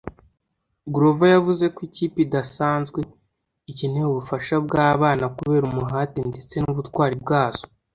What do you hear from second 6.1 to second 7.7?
ndetse n'ubutwari bwazo